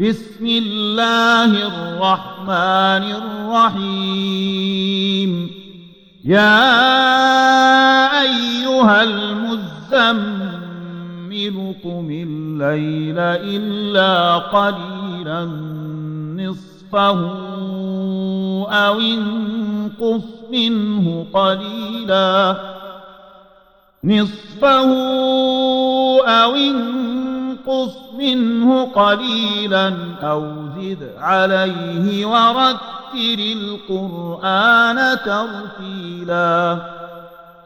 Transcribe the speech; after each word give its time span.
بسم 0.00 0.46
الله 0.46 1.44
الرحمن 1.44 3.04
الرحيم. 3.68 5.30
يا 6.24 6.60
أيها 8.22 9.02
المزمل 9.02 10.36
قم 11.84 12.10
الليل 12.10 13.18
إلا 13.18 14.36
قليلا 14.36 15.44
نصفه 16.36 17.20
أو 18.68 19.00
انقص 19.00 20.24
منه 20.52 21.26
قليلا. 21.32 22.56
نصفه 24.04 24.90
أو 26.20 26.54
انقص 26.54 26.99
منه 28.18 28.84
قليلا 28.84 29.94
أو 30.22 30.46
زد 30.78 31.10
عليه 31.18 32.26
ورتل 32.26 33.56
القرآن 33.90 35.18
ترتيلا. 35.24 36.78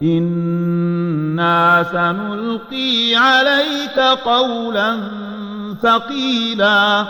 إنا 0.02 1.86
سنلقي 1.92 3.14
عليك 3.16 3.98
قولا 4.24 5.00
ثقيلا. 5.82 7.04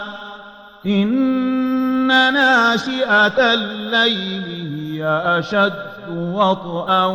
إن 0.86 2.06
ناشئة 2.06 3.54
الليل 3.54 4.44
هي 4.44 5.22
أشد 5.38 5.72
وطئا 6.10 7.06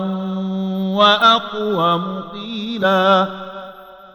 وأقوم 0.96 2.22
قيلا 2.34 3.28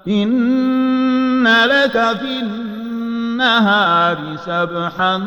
إن 0.08 1.48
لك 1.48 1.92
في 1.92 2.40
النهار 2.42 4.18
سبحا 4.46 5.22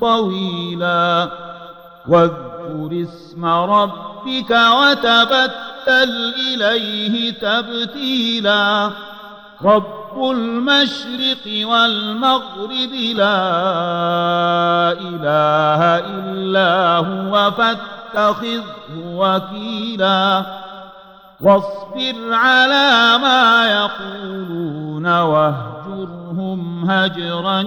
طويلا 0.00 1.28
واذكر 2.08 3.02
اسم 3.02 3.44
ربك 3.44 4.50
وتبتل 4.50 6.34
إليه 6.54 7.32
تبتيلا 7.32 8.90
رب 9.64 10.30
المشرق 10.30 11.66
والمغرب 11.68 12.92
لا 13.14 13.42
إله 14.92 15.98
إلا 15.98 16.96
هو 16.96 17.50
فاتخذه 17.50 18.62
وكيلا 19.06 20.44
واصبر 21.42 22.32
على 22.32 23.18
ما 23.18 23.66
يقولون 23.66 25.06
واهجرهم 25.06 26.90
هجرا 26.90 27.62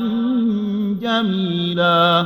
جميلا. 1.01 2.25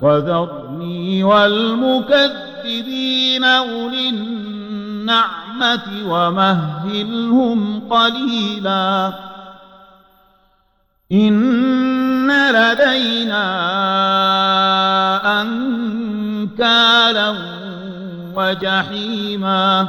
وذرني 0.00 1.24
والمكذبين 1.24 3.44
أولي 3.44 4.08
النعمة 4.08 5.82
ومهلهم 6.06 7.88
قليلا. 7.90 9.12
إن 11.12 12.50
لدينا 12.50 13.46
أنكالا 15.42 17.34
وجحيما. 18.34 19.88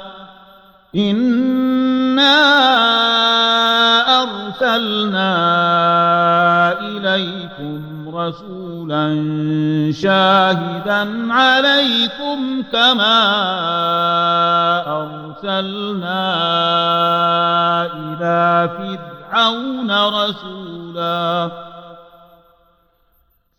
إنا 0.95 2.37
أرسلنا 4.23 5.31
إليكم 6.79 7.81
رسولا 8.15 9.05
شاهدا 9.91 11.33
عليكم 11.33 12.63
كما 12.71 13.21
أرسلنا 14.87 16.40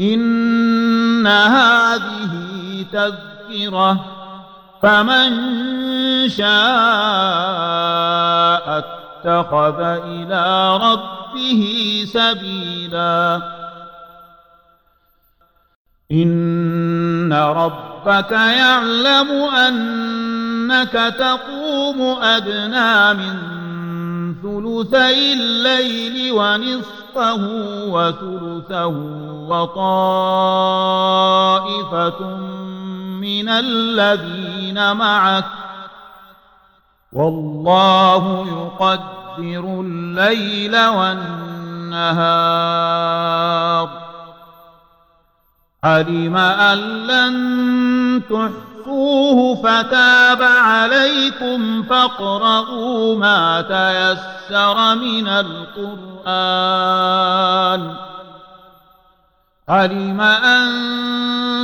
إن 0.00 1.26
هذه 1.26 2.32
تذكرة 2.92 4.04
فمن 4.82 5.30
شاء 6.28 6.46
اتخذ 8.78 9.80
إلى 9.80 10.76
ربه 10.76 11.62
سبيلا. 12.12 13.42
إن 16.12 17.32
ربك 17.32 18.30
يعلم 18.30 19.30
أنك 19.56 21.14
تقوم 21.18 22.22
أدنى 22.22 23.14
من 23.14 23.36
ثلثي 24.42 25.32
الليل 25.32 26.32
ونصفه 27.16 27.42
وثلثه 27.88 28.86
وطائفة 29.48 30.36
من 33.20 33.48
الذين 33.48 34.96
معك 34.96 35.44
والله 37.12 38.46
يقدر 38.48 39.64
الليل 39.80 40.76
والنهار. 40.86 42.26
علم 45.84 46.36
أن 46.36 46.78
لن 47.06 48.22
تحصوه 48.86 49.54
فتاب 49.54 50.42
عليكم 50.42 51.82
فاقرؤوا 51.82 53.16
ما 53.16 53.60
تيسر 53.60 54.94
من 54.94 55.28
القرآن 55.28 56.36
علم 59.68 60.20
أن 60.20 60.66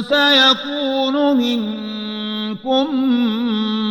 سيكون 0.02 1.36
منكم 1.36 2.86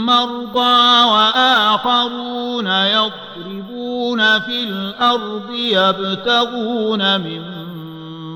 مرضى 0.05 1.03
وآخرون 1.11 2.67
يضربون 2.67 4.39
في 4.39 4.63
الأرض 4.63 5.51
يبتغون 5.51 7.21
من 7.21 7.41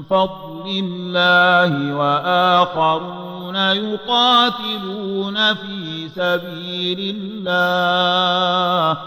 فضل 0.09 0.83
الله 0.83 1.95
وآخرون 1.95 3.24
يقاتلون 3.57 5.53
في 5.53 6.09
سبيل 6.15 7.15
الله. 7.15 8.97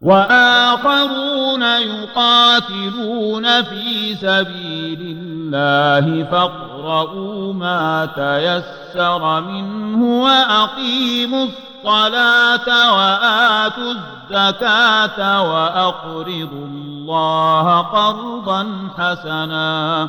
وآخرون 0.00 1.62
يقاتلون 1.62 3.62
في 3.62 4.14
سبيل 4.14 5.00
الله. 5.00 6.24
فاقرؤوا 6.24 7.52
ما 7.52 8.06
تيسر 8.06 9.40
منه 9.40 10.22
وأقيموا 10.22 11.44
الصلاة 11.44 12.96
وآتوا 12.96 13.92
الزكاة 13.92 15.42
وأقرضوا 15.42 16.66
الله 16.66 17.80
قرضا 17.80 18.88
حسنا. 18.98 20.08